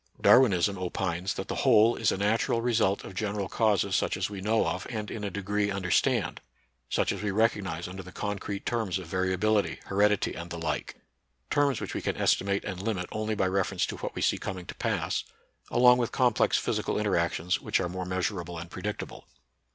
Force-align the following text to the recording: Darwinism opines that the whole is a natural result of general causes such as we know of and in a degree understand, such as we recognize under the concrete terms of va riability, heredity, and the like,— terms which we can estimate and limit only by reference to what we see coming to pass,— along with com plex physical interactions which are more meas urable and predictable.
Darwinism 0.19 0.79
opines 0.79 1.35
that 1.35 1.47
the 1.47 1.57
whole 1.61 1.95
is 1.95 2.11
a 2.11 2.17
natural 2.17 2.59
result 2.59 3.03
of 3.03 3.13
general 3.13 3.47
causes 3.47 3.95
such 3.95 4.17
as 4.17 4.31
we 4.31 4.41
know 4.41 4.65
of 4.67 4.87
and 4.89 5.11
in 5.11 5.23
a 5.23 5.29
degree 5.29 5.69
understand, 5.69 6.41
such 6.89 7.11
as 7.11 7.21
we 7.21 7.29
recognize 7.29 7.87
under 7.87 8.01
the 8.01 8.11
concrete 8.11 8.65
terms 8.65 8.97
of 8.97 9.05
va 9.05 9.17
riability, 9.17 9.77
heredity, 9.85 10.33
and 10.33 10.49
the 10.49 10.57
like,— 10.57 10.95
terms 11.51 11.79
which 11.79 11.93
we 11.93 12.01
can 12.01 12.17
estimate 12.17 12.65
and 12.65 12.81
limit 12.81 13.05
only 13.11 13.35
by 13.35 13.45
reference 13.45 13.85
to 13.85 13.97
what 13.97 14.15
we 14.15 14.23
see 14.23 14.39
coming 14.39 14.65
to 14.65 14.73
pass,— 14.73 15.23
along 15.77 15.99
with 15.99 16.11
com 16.11 16.33
plex 16.33 16.55
physical 16.57 16.97
interactions 16.99 17.61
which 17.61 17.79
are 17.79 17.87
more 17.87 18.05
meas 18.07 18.29
urable 18.31 18.57
and 18.59 18.71
predictable. 18.71 19.27